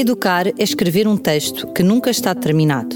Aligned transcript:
Educar 0.00 0.46
é 0.46 0.52
escrever 0.62 1.08
um 1.08 1.16
texto 1.16 1.72
que 1.72 1.82
nunca 1.82 2.08
está 2.08 2.32
terminado, 2.32 2.94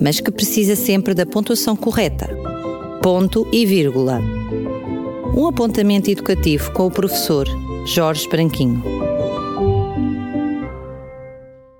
mas 0.00 0.20
que 0.20 0.30
precisa 0.30 0.76
sempre 0.76 1.12
da 1.12 1.26
pontuação 1.26 1.74
correta. 1.74 2.28
Ponto 3.02 3.48
e 3.52 3.66
vírgula. 3.66 4.20
Um 5.36 5.48
apontamento 5.48 6.08
educativo 6.08 6.70
com 6.70 6.86
o 6.86 6.90
professor 6.90 7.48
Jorge 7.84 8.28
Branquinho. 8.28 8.80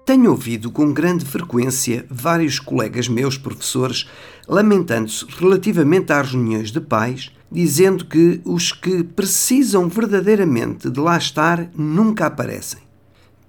Tenho 0.04 0.32
ouvido 0.32 0.72
com 0.72 0.92
grande 0.92 1.24
frequência 1.24 2.04
vários 2.10 2.58
colegas 2.58 3.06
meus 3.06 3.38
professores 3.38 4.08
lamentando-se 4.48 5.26
relativamente 5.38 6.12
às 6.12 6.32
reuniões 6.32 6.72
de 6.72 6.80
pais, 6.80 7.30
dizendo 7.52 8.04
que 8.04 8.40
os 8.44 8.72
que 8.72 9.04
precisam 9.04 9.88
verdadeiramente 9.88 10.90
de 10.90 10.98
lá 10.98 11.16
estar 11.16 11.70
nunca 11.76 12.26
aparecem. 12.26 12.89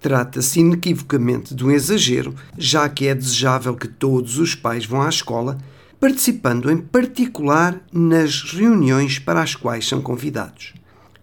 Trata-se 0.01 0.59
inequivocamente 0.59 1.53
de 1.53 1.63
um 1.63 1.69
exagero, 1.69 2.33
já 2.57 2.89
que 2.89 3.07
é 3.07 3.13
desejável 3.13 3.75
que 3.75 3.87
todos 3.87 4.39
os 4.39 4.55
pais 4.55 4.83
vão 4.83 5.03
à 5.03 5.07
escola, 5.07 5.59
participando 5.99 6.71
em 6.71 6.77
particular 6.77 7.79
nas 7.93 8.41
reuniões 8.41 9.19
para 9.19 9.43
as 9.43 9.55
quais 9.55 9.87
são 9.87 10.01
convidados. 10.01 10.73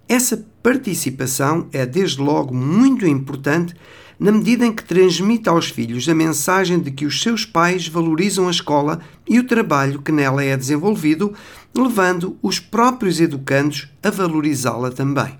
Essa 0.09 0.47
participação 0.63 1.67
é 1.73 1.85
desde 1.85 2.21
logo 2.23 2.55
muito 2.55 3.05
importante 3.05 3.75
na 4.19 4.31
medida 4.31 4.65
em 4.65 4.73
que 4.73 4.85
transmite 4.85 5.49
aos 5.49 5.69
filhos 5.69 6.09
a 6.09 6.15
mensagem 6.15 6.79
de 6.79 6.93
que 6.93 7.05
os 7.05 7.21
seus 7.21 7.45
pais 7.45 7.89
valorizam 7.89 8.47
a 8.47 8.51
escola 8.51 9.01
e 9.29 9.41
o 9.41 9.47
trabalho 9.47 10.03
que 10.03 10.13
nela 10.13 10.43
é 10.43 10.57
desenvolvido, 10.57 11.35
levando 11.75 12.37
os 12.41 12.61
próprios 12.61 13.21
educandos 13.21 13.89
a 14.03 14.11
valorizá-la 14.11 14.91
também. 14.91 15.37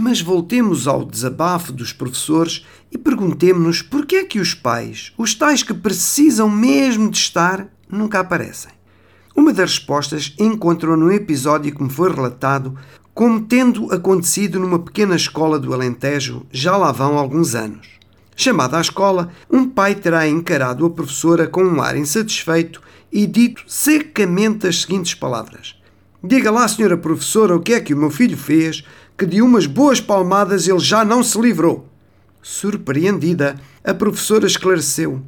Mas 0.00 0.20
voltemos 0.20 0.86
ao 0.86 1.04
desabafo 1.04 1.72
dos 1.72 1.92
professores 1.92 2.64
e 2.88 2.96
perguntemos-nos 2.96 3.82
por 3.82 4.06
que 4.06 4.14
é 4.14 4.24
que 4.24 4.38
os 4.38 4.54
pais, 4.54 5.12
os 5.18 5.34
tais 5.34 5.64
que 5.64 5.74
precisam 5.74 6.48
mesmo 6.48 7.10
de 7.10 7.18
estar, 7.18 7.66
nunca 7.90 8.20
aparecem. 8.20 8.70
Uma 9.34 9.52
das 9.52 9.72
respostas 9.72 10.32
encontram 10.38 10.96
no 10.96 11.10
episódio 11.10 11.74
que 11.74 11.82
me 11.82 11.90
foi 11.90 12.14
relatado 12.14 12.78
como 13.12 13.40
tendo 13.40 13.92
acontecido 13.92 14.60
numa 14.60 14.78
pequena 14.78 15.16
escola 15.16 15.58
do 15.58 15.74
Alentejo 15.74 16.46
já 16.52 16.76
lá 16.76 16.92
vão 16.92 17.18
alguns 17.18 17.56
anos. 17.56 17.88
Chamada 18.36 18.78
à 18.78 18.80
escola, 18.80 19.32
um 19.50 19.68
pai 19.68 19.96
terá 19.96 20.28
encarado 20.28 20.86
a 20.86 20.90
professora 20.90 21.48
com 21.48 21.64
um 21.64 21.82
ar 21.82 21.96
insatisfeito 21.96 22.80
e 23.10 23.26
dito 23.26 23.64
secamente 23.66 24.68
as 24.68 24.82
seguintes 24.82 25.14
palavras: 25.14 25.74
Diga 26.22 26.50
lá, 26.50 26.66
senhora 26.66 26.96
professora, 26.96 27.54
o 27.54 27.60
que 27.60 27.74
é 27.74 27.80
que 27.80 27.94
o 27.94 27.96
meu 27.96 28.10
filho 28.10 28.36
fez 28.36 28.84
que 29.16 29.24
de 29.24 29.40
umas 29.40 29.66
boas 29.66 30.00
palmadas 30.00 30.66
ele 30.66 30.80
já 30.80 31.04
não 31.04 31.22
se 31.22 31.40
livrou. 31.40 31.88
Surpreendida, 32.42 33.54
a 33.84 33.94
professora 33.94 34.46
esclareceu: 34.46 35.22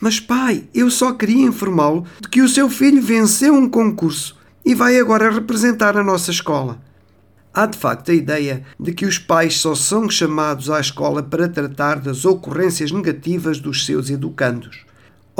Mas 0.00 0.18
pai, 0.18 0.64
eu 0.74 0.90
só 0.90 1.12
queria 1.12 1.44
informá-lo 1.44 2.06
de 2.20 2.28
que 2.28 2.40
o 2.40 2.48
seu 2.48 2.70
filho 2.70 3.02
venceu 3.02 3.52
um 3.52 3.68
concurso 3.68 4.34
e 4.64 4.74
vai 4.74 4.98
agora 4.98 5.30
representar 5.30 5.96
a 5.96 6.04
nossa 6.04 6.30
escola. 6.30 6.80
Há 7.52 7.66
de 7.66 7.76
facto 7.76 8.10
a 8.10 8.14
ideia 8.14 8.62
de 8.78 8.92
que 8.92 9.04
os 9.04 9.18
pais 9.18 9.58
só 9.58 9.74
são 9.74 10.08
chamados 10.08 10.70
à 10.70 10.80
escola 10.80 11.22
para 11.22 11.48
tratar 11.48 11.98
das 11.98 12.24
ocorrências 12.24 12.92
negativas 12.92 13.58
dos 13.58 13.84
seus 13.84 14.08
educandos. 14.08 14.86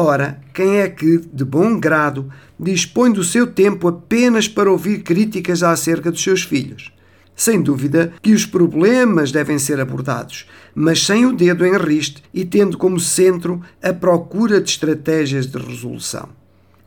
Ora, 0.03 0.41
quem 0.55 0.79
é 0.79 0.89
que, 0.89 1.19
de 1.31 1.45
bom 1.45 1.79
grado, 1.79 2.33
dispõe 2.59 3.13
do 3.13 3.23
seu 3.23 3.47
tempo 3.47 3.87
apenas 3.87 4.49
para 4.49 4.73
ouvir 4.73 5.03
críticas 5.03 5.63
acerca 5.63 6.11
dos 6.11 6.23
seus 6.23 6.43
filhos? 6.43 6.91
Sem 7.37 7.61
dúvida 7.61 8.11
que 8.23 8.33
os 8.33 8.47
problemas 8.47 9.31
devem 9.31 9.59
ser 9.59 9.79
abordados, 9.79 10.47
mas 10.75 11.05
sem 11.05 11.27
o 11.27 11.37
dedo 11.37 11.67
em 11.67 11.77
riste 11.77 12.23
e 12.33 12.47
tendo 12.47 12.79
como 12.79 12.99
centro 12.99 13.61
a 13.83 13.93
procura 13.93 14.59
de 14.59 14.71
estratégias 14.71 15.47
de 15.47 15.59
resolução. 15.59 16.31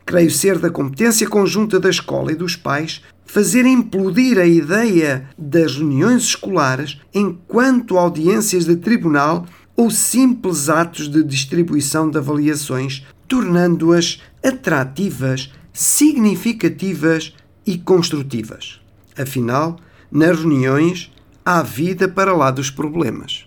Creio 0.04 0.32
ser 0.32 0.58
da 0.58 0.68
competência 0.68 1.28
conjunta 1.28 1.78
da 1.78 1.90
escola 1.90 2.32
e 2.32 2.34
dos 2.34 2.56
pais 2.56 3.00
fazer 3.24 3.64
implodir 3.64 4.38
a 4.38 4.44
ideia 4.44 5.28
das 5.38 5.76
reuniões 5.76 6.24
escolares 6.24 7.00
enquanto 7.14 7.96
audiências 7.96 8.64
de 8.64 8.74
tribunal 8.74 9.46
ou 9.76 9.90
simples 9.90 10.68
atos 10.68 11.08
de 11.08 11.22
distribuição 11.22 12.08
de 12.08 12.18
avaliações, 12.18 13.04
tornando-as 13.26 14.20
atrativas, 14.42 15.50
significativas 15.72 17.34
e 17.66 17.78
construtivas. 17.78 18.80
Afinal, 19.16 19.76
nas 20.10 20.38
reuniões 20.38 21.10
há 21.44 21.62
vida 21.62 22.08
para 22.08 22.34
lá 22.34 22.50
dos 22.50 22.70
problemas. 22.70 23.46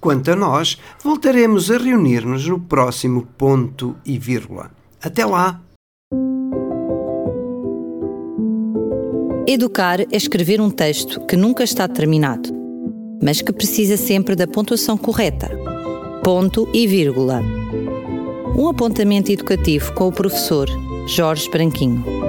Quanto 0.00 0.30
a 0.30 0.36
nós, 0.36 0.78
voltaremos 1.02 1.70
a 1.70 1.78
reunir-nos 1.78 2.46
no 2.46 2.60
próximo 2.60 3.26
ponto 3.38 3.96
e 4.04 4.18
vírgula. 4.18 4.70
Até 5.02 5.24
lá! 5.24 5.60
Educar 9.48 10.00
é 10.00 10.06
escrever 10.16 10.60
um 10.60 10.70
texto 10.70 11.24
que 11.26 11.36
nunca 11.36 11.62
está 11.62 11.86
terminado, 11.88 12.50
mas 13.22 13.40
que 13.40 13.52
precisa 13.52 13.96
sempre 13.96 14.34
da 14.34 14.46
pontuação 14.46 14.96
correta. 14.96 15.50
Ponto 16.22 16.68
e 16.72 16.86
vírgula. 16.86 17.42
Um 18.56 18.68
apontamento 18.68 19.30
educativo 19.30 19.92
com 19.94 20.08
o 20.08 20.12
professor 20.12 20.68
Jorge 21.06 21.48
Branquinho. 21.50 22.25